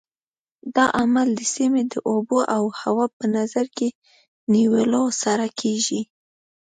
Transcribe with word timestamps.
دا 0.75 0.85
عمل 0.99 1.27
د 1.35 1.41
سیمې 1.55 1.83
د 1.93 1.95
اوبو 2.09 2.39
او 2.55 2.63
هوا 2.79 3.05
په 3.17 3.23
نظر 3.37 3.65
کې 3.77 3.89
نیولو 4.53 5.03
سره 5.23 5.45
کېږي. 5.59 6.01